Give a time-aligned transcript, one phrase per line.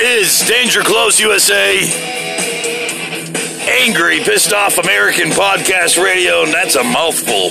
[0.00, 1.78] is Danger Close USA.
[3.82, 7.50] Angry, pissed off American podcast radio, and that's a mouthful.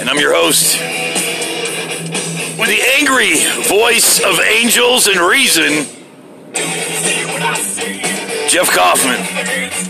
[0.00, 0.78] And I'm your host
[2.58, 3.36] with the angry
[3.68, 5.86] voice of angels and reason,
[8.48, 9.89] Jeff Kaufman.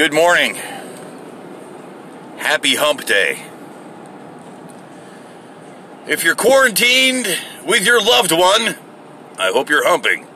[0.00, 0.54] Good morning.
[2.38, 3.44] Happy hump day.
[6.06, 7.26] If you're quarantined
[7.66, 8.76] with your loved one,
[9.38, 10.26] I hope you're humping,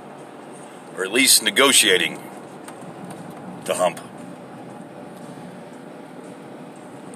[0.94, 2.22] or at least negotiating
[3.64, 4.00] to hump.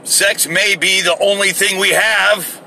[0.05, 2.63] Sex may be the only thing we have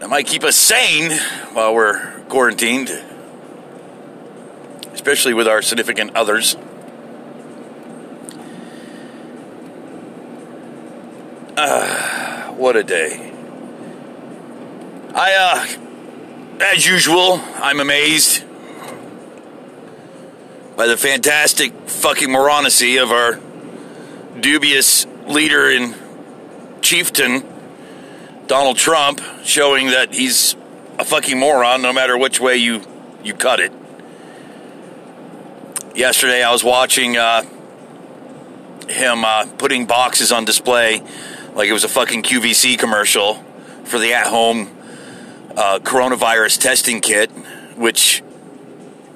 [0.00, 1.12] that might keep us sane
[1.54, 2.90] while we're quarantined,
[4.92, 6.58] especially with our significant others.
[11.56, 13.30] Uh, what a day.
[15.14, 18.42] I, uh, as usual, I'm amazed
[20.74, 23.38] by the fantastic fucking moronacy of our
[24.40, 25.94] dubious leader and
[26.82, 27.44] chieftain,
[28.46, 30.56] Donald Trump, showing that he's
[30.98, 32.80] a fucking moron no matter which way you,
[33.22, 33.72] you cut it.
[35.94, 37.42] Yesterday I was watching uh,
[38.88, 41.02] him uh, putting boxes on display
[41.54, 43.34] like it was a fucking QVC commercial
[43.84, 44.68] for the at home
[45.56, 47.30] uh, coronavirus testing kit,
[47.76, 48.22] which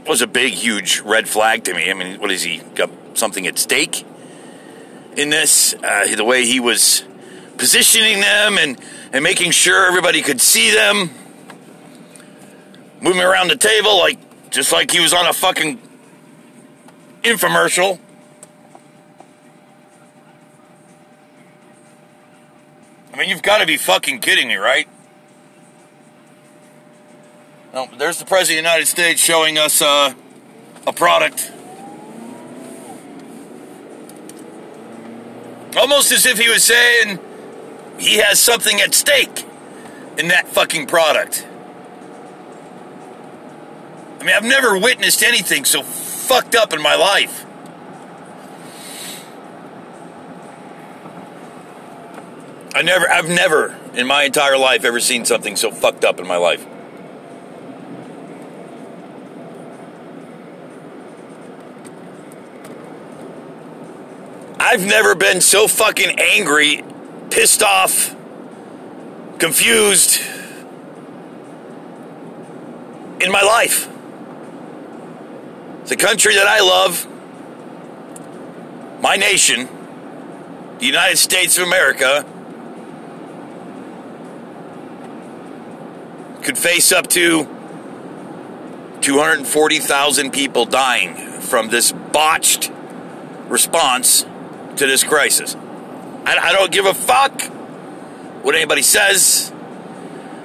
[0.06, 1.91] was a big, huge red flag to me.
[1.91, 4.06] I mean, what is he got something at stake
[5.16, 5.75] in this?
[5.75, 7.04] Uh, the way he was
[7.56, 8.81] positioning them and,
[9.12, 11.10] and making sure everybody could see them,
[13.00, 14.19] moving around the table like
[14.50, 15.78] just like he was on a fucking
[17.22, 17.98] infomercial.
[23.18, 24.88] Mean, you've got to be fucking kidding me, right?
[27.72, 30.14] Well, there's the President of the United States showing us uh,
[30.86, 31.52] a product.
[35.76, 37.18] Almost as if he was saying
[37.98, 39.44] he has something at stake
[40.16, 41.46] in that fucking product.
[44.20, 47.44] I mean, I've never witnessed anything so fucked up in my life.
[52.78, 56.28] I never, I've never in my entire life ever seen something so fucked up in
[56.28, 56.65] my life.
[64.61, 66.84] I've never been so fucking angry,
[67.31, 68.15] pissed off,
[69.41, 70.21] confused
[73.21, 73.89] in my life.
[75.87, 77.09] The country that I love,
[79.03, 79.69] my nation,
[80.78, 82.25] the United States of America,
[86.43, 87.44] could face up to
[89.00, 92.71] 240,000 people dying from this botched
[93.48, 94.24] response
[94.77, 95.54] to this crisis.
[96.24, 97.42] I, I, don't give a fuck
[98.42, 99.53] what anybody says.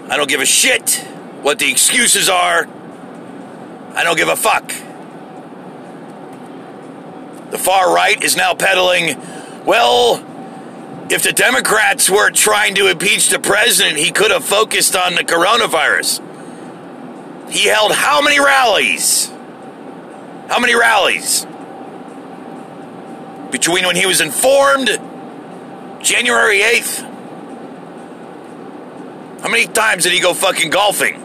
[0.09, 0.97] I don't give a shit
[1.41, 2.67] what the excuses are.
[3.95, 4.69] I don't give a fuck.
[7.51, 9.19] The far right is now peddling,
[9.65, 10.17] well,
[11.13, 15.23] if the Democrats were trying to impeach the president, he could have focused on the
[15.23, 16.21] coronavirus.
[17.51, 19.27] He held how many rallies?
[20.49, 21.45] How many rallies?
[23.51, 24.87] Between when he was informed,
[26.01, 27.01] January 8th.
[29.41, 31.22] How many times did he go fucking golfing?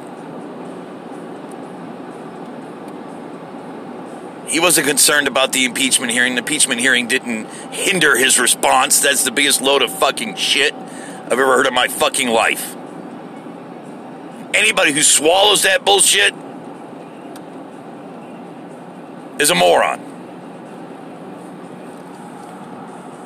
[4.49, 6.35] He wasn't concerned about the impeachment hearing.
[6.35, 9.01] The impeachment hearing didn't hinder his response.
[9.01, 12.75] That's the biggest load of fucking shit I've ever heard in my fucking life.
[14.55, 16.33] Anybody who swallows that bullshit
[19.39, 20.01] is a moron.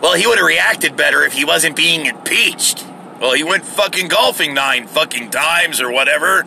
[0.00, 2.84] Well, he would have reacted better if he wasn't being impeached.
[3.20, 6.44] Well, he went fucking golfing nine fucking times or whatever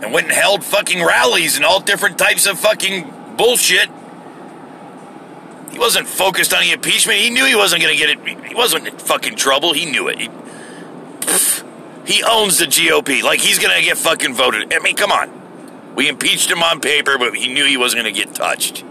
[0.00, 3.88] and went and held fucking rallies and all different types of fucking bullshit.
[5.72, 7.18] He wasn't focused on the impeachment.
[7.20, 8.46] He knew he wasn't going to get it.
[8.48, 9.72] He wasn't in fucking trouble.
[9.72, 10.18] He knew it.
[10.18, 13.22] He, pff, he owns the GOP.
[13.22, 14.74] Like he's going to get fucking voted.
[14.74, 15.94] I mean, come on.
[15.94, 18.84] We impeached him on paper, but he knew he wasn't going to get touched.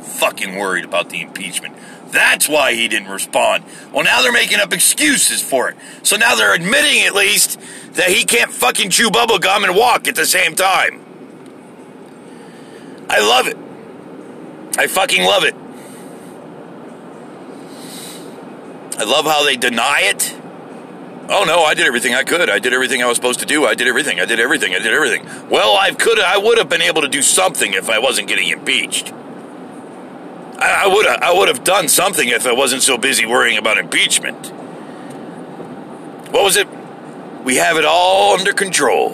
[0.00, 1.76] Fucking worried about the impeachment.
[2.10, 3.64] That's why he didn't respond.
[3.92, 5.76] Well, now they're making up excuses for it.
[6.02, 7.58] So now they're admitting at least
[7.92, 11.05] that he can't fucking chew bubble gum and walk at the same time.
[13.08, 13.56] I love it.
[14.78, 15.54] I fucking love it.
[18.98, 20.34] I love how they deny it.
[21.28, 22.48] Oh no, I did everything I could.
[22.48, 23.66] I did everything I was supposed to do.
[23.66, 24.20] I did everything.
[24.20, 24.74] I did everything.
[24.74, 25.26] I did everything.
[25.50, 28.48] Well, I could I would have been able to do something if I wasn't getting
[28.48, 29.12] impeached.
[30.58, 33.76] I, I would I would have done something if I wasn't so busy worrying about
[33.76, 34.46] impeachment.
[36.32, 36.68] What was it?
[37.44, 39.10] We have it all under control.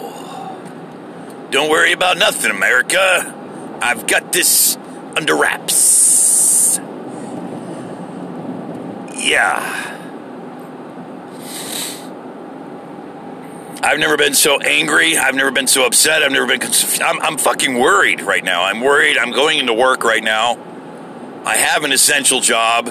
[1.51, 3.42] Don't worry about nothing, America.
[3.83, 4.77] I've got this
[5.17, 6.79] under wraps.
[9.13, 9.89] Yeah.
[13.83, 15.17] I've never been so angry.
[15.17, 16.23] I've never been so upset.
[16.23, 16.61] I've never been.
[17.03, 18.63] I'm, I'm fucking worried right now.
[18.63, 19.17] I'm worried.
[19.17, 20.57] I'm going into work right now.
[21.43, 22.87] I have an essential job.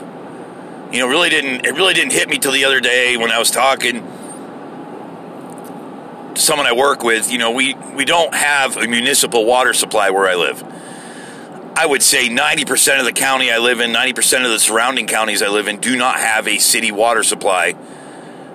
[0.92, 1.64] You know, really didn't.
[1.64, 4.06] It really didn't hit me till the other day when I was talking
[6.34, 7.32] to someone I work with.
[7.32, 10.62] You know, we we don't have a municipal water supply where I live.
[11.74, 15.42] I would say 90% of the county I live in, 90% of the surrounding counties
[15.42, 17.74] I live in, do not have a city water supply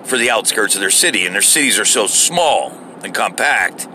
[0.04, 2.72] for the outskirts of their city, and their cities are so small
[3.02, 3.88] and compact.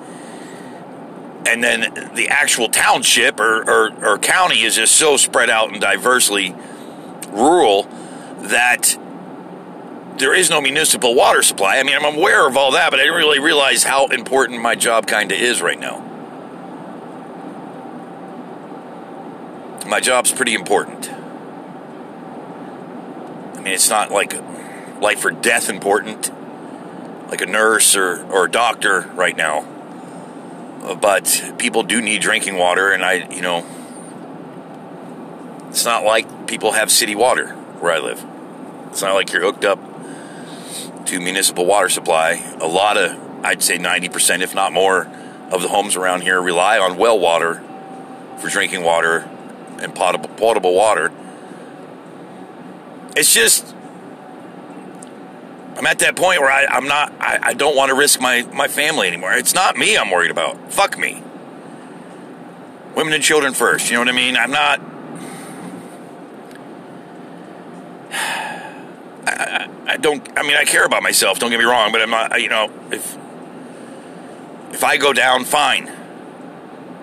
[1.45, 5.81] And then the actual township or, or, or county is just so spread out and
[5.81, 6.53] diversely
[7.29, 7.83] rural
[8.43, 8.97] that
[10.17, 11.77] there is no municipal water supply.
[11.77, 14.75] I mean, I'm aware of all that, but I didn't really realize how important my
[14.75, 16.12] job kind of is right now.
[19.85, 21.11] My job's pretty important.
[23.57, 24.33] I mean, it's not like
[25.01, 26.31] life or death important,
[27.29, 29.65] like a nurse or, or a doctor right now.
[30.83, 33.65] Uh, but people do need drinking water, and I, you know,
[35.69, 37.49] it's not like people have city water
[37.79, 38.23] where I live.
[38.89, 39.79] It's not like you're hooked up
[41.07, 42.55] to municipal water supply.
[42.61, 43.11] A lot of,
[43.45, 45.07] I'd say 90%, if not more,
[45.51, 47.61] of the homes around here rely on well water
[48.39, 49.29] for drinking water
[49.83, 51.11] and potable, potable water.
[53.15, 53.75] It's just
[55.77, 58.43] I'm at that point where I, am not, I, I don't want to risk my,
[58.53, 59.33] my family anymore.
[59.33, 60.71] It's not me I'm worried about.
[60.71, 61.23] Fuck me.
[62.95, 63.89] Women and children first.
[63.89, 64.37] You know what I mean?
[64.37, 64.79] I'm not.
[69.25, 70.27] I, I, I don't.
[70.37, 71.39] I mean, I care about myself.
[71.39, 72.39] Don't get me wrong, but I'm not.
[72.39, 73.17] You know, if
[74.71, 75.91] if I go down, fine,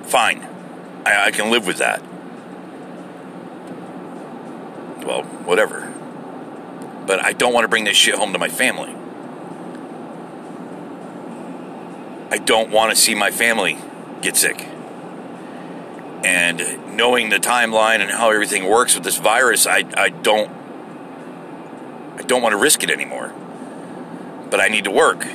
[0.04, 0.46] fine.
[1.04, 2.00] I, I can live with that.
[5.04, 5.90] Well, whatever
[7.10, 8.94] but I don't want to bring this shit home to my family.
[12.30, 13.78] I don't want to see my family
[14.22, 14.64] get sick.
[16.24, 20.52] And knowing the timeline and how everything works with this virus, I, I don't
[22.16, 23.32] I don't want to risk it anymore.
[24.48, 25.26] But I need to work.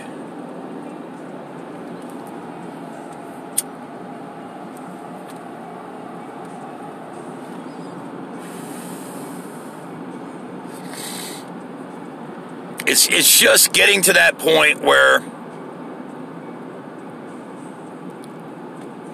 [12.88, 15.22] It's it's just getting to that point where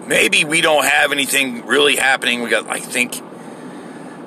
[0.07, 2.41] maybe we don't have anything really happening.
[2.41, 3.21] We got I think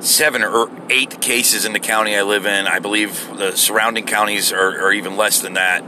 [0.00, 2.66] seven or eight cases in the county I live in.
[2.66, 5.84] I believe the surrounding counties are, are even less than that.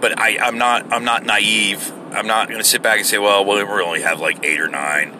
[0.00, 1.92] But I, I'm not I'm not naive.
[2.12, 4.68] I'm not going to sit back and say, well, we only have like eight or
[4.68, 5.10] nine.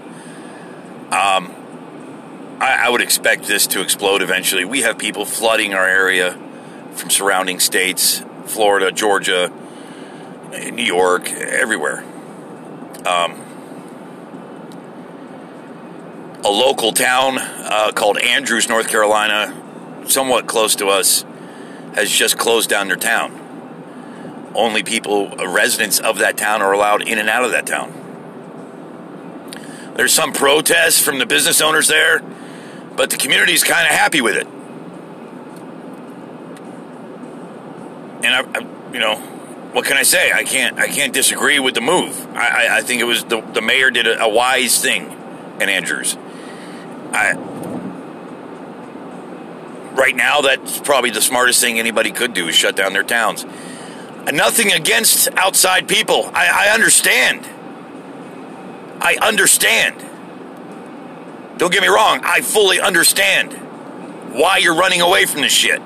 [1.12, 1.54] Um,
[2.58, 4.64] I, I would expect this to explode eventually.
[4.64, 6.39] We have people flooding our area
[6.94, 9.50] from surrounding states, Florida, Georgia,
[10.50, 12.04] New York, everywhere.
[13.06, 13.46] Um,
[16.44, 19.54] a local town uh, called Andrews, North Carolina,
[20.06, 21.24] somewhat close to us,
[21.94, 24.50] has just closed down their town.
[24.54, 27.92] Only people, uh, residents of that town, are allowed in and out of that town.
[29.96, 32.20] There's some protests from the business owners there,
[32.96, 34.46] but the community is kind of happy with it.
[38.22, 39.16] And I, I, you know,
[39.72, 40.32] what can I say?
[40.32, 42.26] I can't, I can't disagree with the move.
[42.34, 45.10] I, I, I think it was the the mayor did a, a wise thing
[45.60, 46.16] in Andrews.
[47.12, 47.34] I
[49.94, 53.44] right now that's probably the smartest thing anybody could do is shut down their towns.
[54.32, 56.30] Nothing against outside people.
[56.34, 57.48] I, I understand.
[59.00, 59.96] I understand.
[61.58, 62.20] Don't get me wrong.
[62.22, 63.52] I fully understand
[64.32, 65.80] why you're running away from this shit.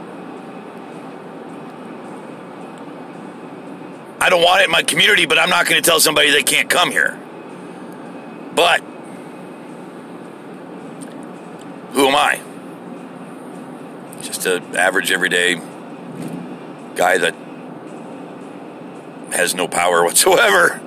[4.25, 6.43] I don't want it in my community, but I'm not going to tell somebody they
[6.43, 7.21] can't come here.
[8.55, 8.81] But
[11.93, 12.41] who am I?
[14.23, 15.57] Just an average, everyday
[16.97, 17.35] guy that
[19.35, 20.81] has no power whatsoever.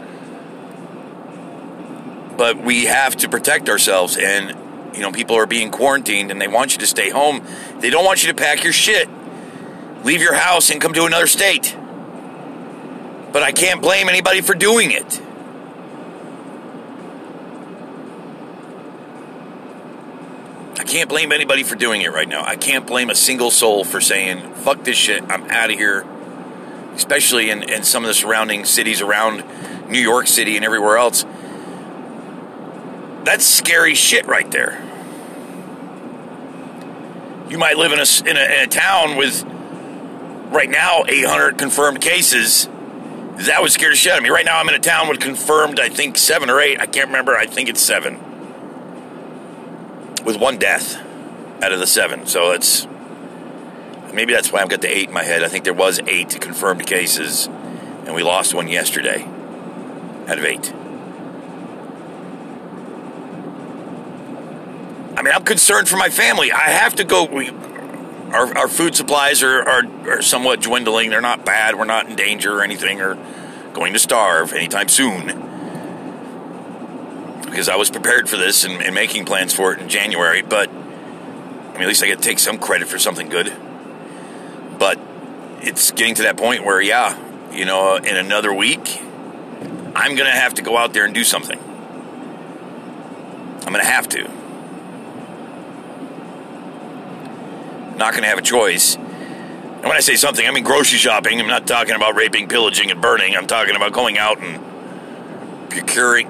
[2.37, 6.47] But we have to protect ourselves, and you know, people are being quarantined and they
[6.47, 7.45] want you to stay home.
[7.81, 9.07] They don't want you to pack your shit,
[10.03, 11.76] leave your house, and come to another state.
[13.37, 15.21] But I can't blame anybody for doing it.
[20.79, 22.43] I can't blame anybody for doing it right now.
[22.43, 26.03] I can't blame a single soul for saying, fuck this shit, I'm out of here.
[26.95, 29.43] Especially in, in some of the surrounding cities around
[29.87, 31.23] New York City and everywhere else.
[33.23, 34.83] That's scary shit right there.
[37.51, 39.43] You might live in a, in a, in a town with,
[40.51, 42.67] right now, 800 confirmed cases.
[43.37, 44.29] That would scare the shit out of me.
[44.29, 46.79] Right now, I'm in a town with confirmed, I think, seven or eight.
[46.79, 47.37] I can't remember.
[47.37, 48.15] I think it's seven
[50.25, 50.97] with one death
[51.63, 52.25] out of the seven.
[52.25, 52.87] So it's
[54.11, 55.43] maybe that's why I've got the eight in my head.
[55.43, 59.23] I think there was eight confirmed cases, and we lost one yesterday
[60.27, 60.73] out of eight.
[65.15, 66.51] I mean, I'm concerned for my family.
[66.51, 67.25] I have to go.
[68.31, 71.09] Our, our food supplies are, are, are somewhat dwindling.
[71.09, 71.75] They're not bad.
[71.75, 73.15] We're not in danger or anything or
[73.73, 75.27] going to starve anytime soon
[77.45, 80.41] because I was prepared for this and, and, making plans for it in January.
[80.41, 80.73] But I
[81.73, 83.55] mean, at least I get to take some credit for something good.
[84.77, 84.99] But
[85.61, 87.17] it's getting to that point where, yeah,
[87.51, 89.01] you know, in another week,
[89.95, 91.57] I'm going to have to go out there and do something.
[93.65, 94.36] I'm going to have to.
[97.97, 98.95] Not going to have a choice.
[98.95, 101.39] And when I say something, I mean grocery shopping.
[101.39, 103.35] I'm not talking about raping, pillaging, and burning.
[103.35, 106.29] I'm talking about going out and procuring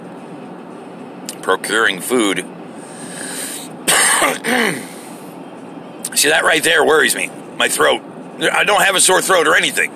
[1.42, 2.40] procuring food.
[6.18, 7.30] See, that right there worries me.
[7.58, 8.02] My throat.
[8.52, 9.92] I don't have a sore throat or anything.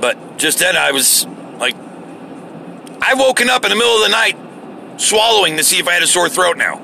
[0.00, 1.26] But just then I was
[1.58, 1.76] like,
[3.00, 4.36] I've woken up in the middle of the night
[5.00, 6.82] swallowing to see if I had a sore throat now.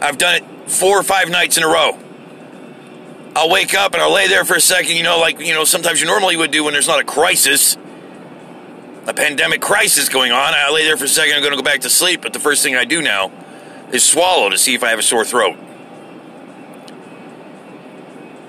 [0.00, 1.98] I've done it four or five nights in a row.
[3.34, 5.64] I'll wake up and I'll lay there for a second, you know, like, you know,
[5.64, 7.76] sometimes you normally would do when there's not a crisis
[9.06, 10.54] a pandemic crisis going on.
[10.54, 11.34] I lay there for a second.
[11.34, 12.22] I'm going to go back to sleep.
[12.22, 13.30] But the first thing I do now
[13.92, 15.56] is swallow to see if I have a sore throat.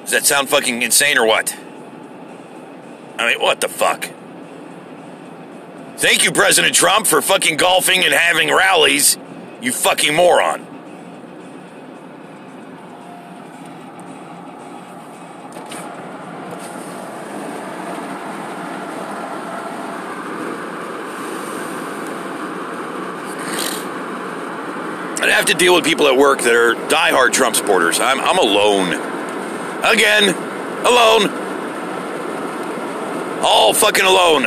[0.01, 1.55] Does that sound fucking insane or what?
[3.19, 4.09] I mean, what the fuck?
[5.97, 9.17] Thank you, President Trump, for fucking golfing and having rallies,
[9.61, 10.65] you fucking moron.
[25.27, 27.99] I'd to deal with people at work that are diehard Trump supporters.
[27.99, 28.93] I'm, I'm alone.
[29.83, 30.33] Again,
[30.85, 31.29] alone.
[33.43, 34.43] All fucking alone.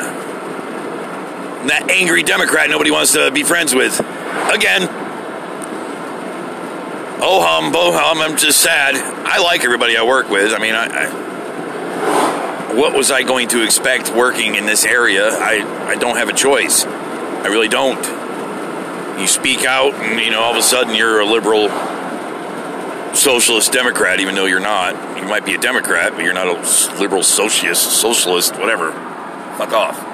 [1.68, 3.98] that angry Democrat nobody wants to be friends with.
[3.98, 4.88] Again.
[7.22, 8.96] Oh hum, bo hum, I'm just sad.
[8.96, 10.52] I like everybody I work with.
[10.52, 15.28] I mean, I, I, what was I going to expect working in this area?
[15.28, 16.84] I, I don't have a choice.
[16.84, 18.02] I really don't
[19.20, 21.68] you speak out, and you know all of a sudden you're a liberal
[23.14, 25.18] socialist Democrat, even though you're not.
[25.18, 28.92] You might be a Democrat, but you're not a liberal socialist, socialist, whatever.
[29.58, 30.06] Fuck off.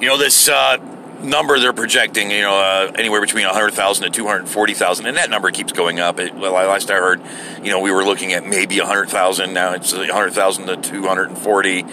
[0.00, 0.78] You know this uh,
[1.22, 5.72] number they're projecting, you know, uh, anywhere between 100,000 to 240,000, and that number keeps
[5.72, 6.18] going up.
[6.18, 7.20] It, well, I last I heard,
[7.62, 9.52] you know, we were looking at maybe 100,000.
[9.52, 11.84] Now it's 100,000 to 240.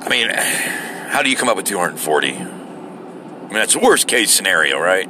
[0.00, 2.28] I mean, how do you come up with 240?
[2.32, 5.08] I mean, that's the worst case scenario, right?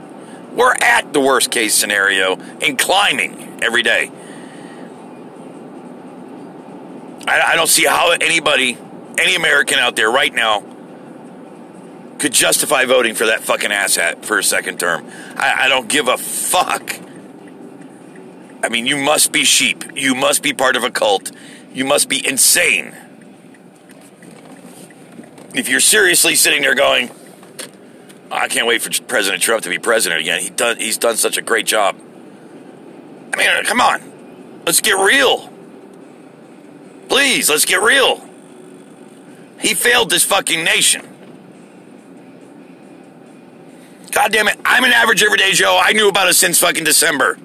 [0.52, 4.10] We're at the worst case scenario and climbing every day.
[7.26, 8.76] I, I don't see how anybody,
[9.16, 10.62] any American out there right now,
[12.22, 15.04] could justify voting for that fucking asshat for a second term.
[15.36, 16.94] I, I don't give a fuck.
[18.62, 19.84] I mean, you must be sheep.
[19.96, 21.32] You must be part of a cult.
[21.74, 22.94] You must be insane.
[25.52, 27.10] If you're seriously sitting there going,
[28.30, 30.40] I can't wait for President Trump to be president again.
[30.40, 31.96] He done, he's done such a great job.
[33.34, 34.62] I mean, come on.
[34.64, 35.50] Let's get real.
[37.08, 38.24] Please, let's get real.
[39.58, 41.11] He failed this fucking nation.
[44.12, 45.80] God damn it, I'm an average everyday Joe.
[45.82, 47.38] I knew about it since fucking December.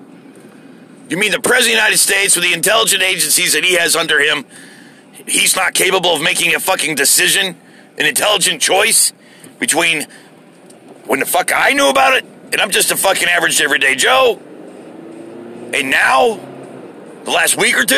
[1.09, 3.95] You mean the President of the United States, with the intelligent agencies that he has
[3.95, 4.45] under him,
[5.25, 7.55] he's not capable of making a fucking decision,
[7.97, 9.13] an intelligent choice
[9.59, 10.07] between
[11.05, 14.37] when the fuck I knew about it and I'm just a fucking average everyday Joe?
[15.73, 16.37] And now,
[17.23, 17.95] the last week or two?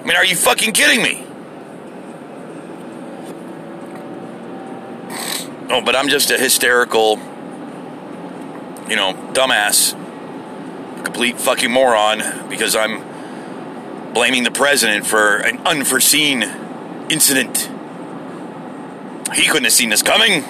[0.00, 1.29] I mean, are you fucking kidding me?
[5.72, 7.16] Oh, but I'm just a hysterical,
[8.88, 9.94] you know, dumbass,
[10.98, 16.42] A complete fucking moron because I'm blaming the president for an unforeseen
[17.08, 17.70] incident.
[19.32, 20.42] He couldn't have seen this coming.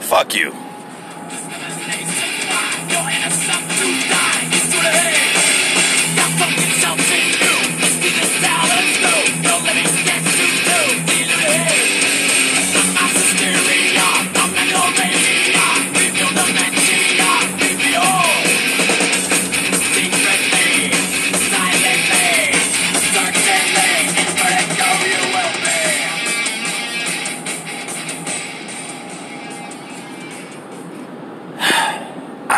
[0.00, 0.52] Fuck you.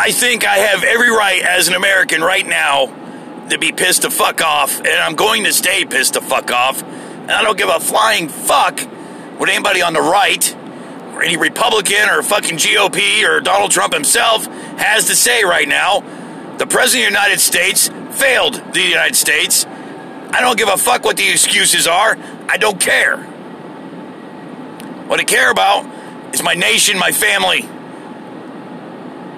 [0.01, 2.87] I think I have every right as an American right now
[3.49, 6.81] to be pissed the fuck off, and I'm going to stay pissed the fuck off.
[6.81, 8.79] And I don't give a flying fuck
[9.37, 10.55] what anybody on the right,
[11.13, 15.99] or any Republican, or fucking GOP, or Donald Trump himself has to say right now.
[16.57, 19.67] The President of the United States failed the United States.
[19.67, 22.17] I don't give a fuck what the excuses are.
[22.49, 23.17] I don't care.
[25.05, 27.69] What I care about is my nation, my family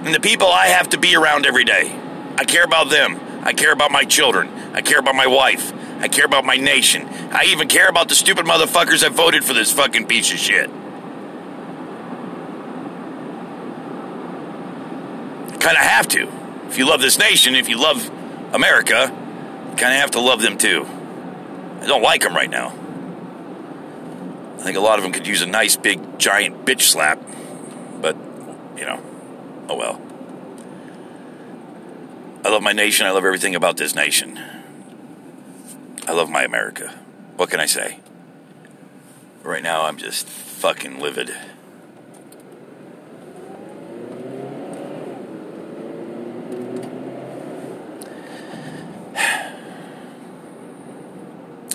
[0.04, 1.98] and the people I have to be around every day.
[2.38, 3.20] I care about them.
[3.44, 4.50] I care about my children.
[4.74, 5.72] I care about my wife.
[6.00, 7.08] I care about my nation.
[7.32, 10.70] I even care about the stupid motherfuckers that voted for this fucking piece of shit.
[15.62, 16.30] Kind of have to.
[16.68, 18.10] If you love this nation, if you love
[18.54, 19.10] America,
[19.70, 20.86] you kind of have to love them too.
[21.82, 22.74] I don't like them right now.
[24.58, 27.22] I think a lot of them could use a nice big giant bitch slap,
[28.02, 28.18] but,
[28.78, 29.02] you know.
[29.73, 29.99] Oh well.
[32.45, 33.07] I love my nation.
[33.07, 34.39] I love everything about this nation.
[36.07, 36.93] I love my America.
[37.38, 37.99] What can I say?
[39.41, 41.36] Right now, I'm just fucking livid.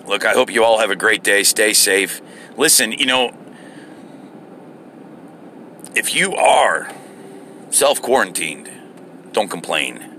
[0.06, 1.42] Look, I hope you all have a great day.
[1.42, 2.22] Stay safe.
[2.56, 3.36] Listen, you know,
[5.96, 6.88] if you are
[7.70, 8.70] self quarantined.
[9.32, 10.18] Don't complain.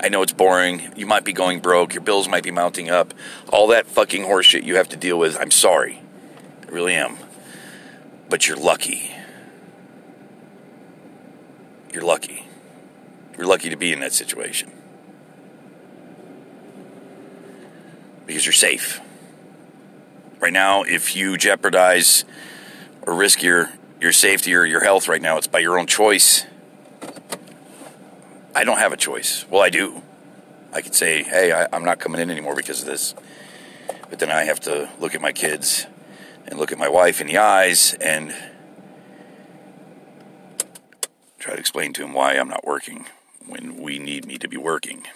[0.00, 0.92] I know it's boring.
[0.96, 1.94] You might be going broke.
[1.94, 3.14] Your bills might be mounting up.
[3.52, 5.36] All that fucking horseshit you have to deal with.
[5.38, 6.00] I'm sorry.
[6.66, 7.16] I really am.
[8.28, 9.12] But you're lucky.
[11.92, 12.46] You're lucky.
[13.36, 14.72] You're lucky to be in that situation.
[18.26, 19.00] Because you're safe.
[20.40, 22.24] Right now, if you jeopardize
[23.02, 23.70] or risk your
[24.02, 25.38] your safety or your health right now.
[25.38, 26.44] It's by your own choice.
[28.52, 29.46] I don't have a choice.
[29.48, 30.02] Well, I do.
[30.72, 33.14] I could say, hey, I, am not coming in anymore because of this.
[34.10, 35.86] But then I have to look at my kids
[36.48, 38.34] and look at my wife in the eyes and
[41.38, 43.06] try to explain to him why I'm not working
[43.46, 45.06] when we need me to be working.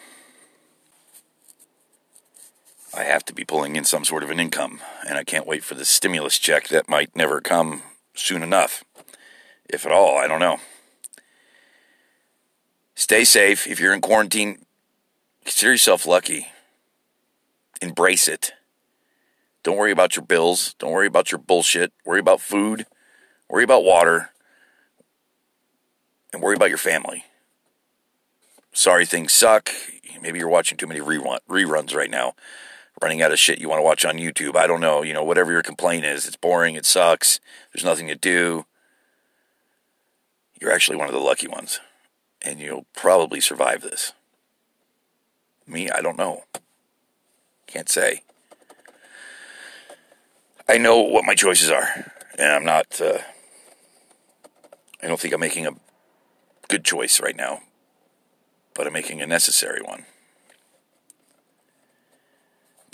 [2.97, 5.65] I have to be pulling in some sort of an income, and I can't wait
[5.65, 7.83] for the stimulus check that might never come
[8.19, 8.85] soon enough.
[9.69, 10.59] If at all, I don't know.
[12.95, 13.67] Stay safe.
[13.67, 14.65] If you're in quarantine,
[15.45, 16.49] consider yourself lucky.
[17.83, 18.53] Embrace it.
[19.63, 20.75] Don't worry about your bills.
[20.79, 21.93] Don't worry about your bullshit.
[22.05, 22.87] Worry about food.
[23.49, 24.31] Worry about water.
[26.33, 27.25] And worry about your family.
[28.73, 29.71] Sorry things suck.
[30.23, 32.35] Maybe you're watching too many reruns right now
[33.01, 34.57] running out of shit you want to watch on YouTube.
[34.57, 35.03] I don't know.
[35.03, 37.41] You know, whatever your complaint is, it's boring, it sucks,
[37.73, 38.67] there's nothing to do.
[40.61, 41.81] You're actually one of the lucky ones.
[42.43, 44.13] And you'll probably survive this.
[45.67, 46.45] Me, I don't know.
[47.67, 48.23] Can't say.
[50.69, 52.13] I know what my choices are.
[52.39, 53.19] And I'm not, uh,
[55.03, 55.75] I don't think I'm making a
[56.69, 57.61] good choice right now.
[58.75, 60.07] But I'm making a necessary one.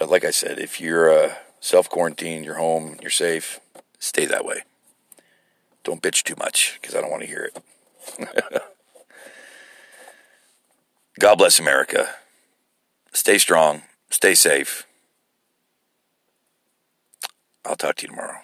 [0.03, 3.61] But like I said, if you're uh, self quarantined, you're home, you're safe,
[4.01, 4.65] stay that way.
[5.85, 7.53] Don't bitch too much because I don't want to hear
[8.19, 8.63] it.
[11.21, 12.17] God bless America.
[13.13, 14.89] Stay strong, stay safe.
[17.65, 18.41] I'll talk to you tomorrow.